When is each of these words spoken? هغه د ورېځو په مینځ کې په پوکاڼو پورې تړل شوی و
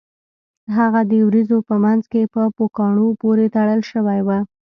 هغه 0.77 1.01
د 1.09 1.11
ورېځو 1.27 1.57
په 1.67 1.73
مینځ 1.83 2.03
کې 2.11 2.31
په 2.33 2.41
پوکاڼو 2.55 3.07
پورې 3.21 3.45
تړل 3.55 3.81
شوی 3.91 4.19
و 4.23 4.29